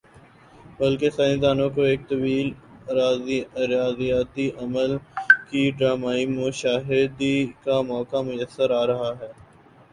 بلکہ 0.79 1.09
سائنس 1.09 1.41
دانوں 1.41 1.69
کو 1.75 1.81
ایک 1.89 2.01
طویل 2.09 2.47
ارضیاتی 2.91 4.45
عمل 4.63 4.91
کی 5.49 5.63
ڈرامائی 5.77 6.25
مشاہدی 6.35 7.35
کا 7.63 7.75
موقع 7.89 8.21
میسر 8.27 8.69
آرہا 8.81 9.11
ہی۔ 9.19 9.29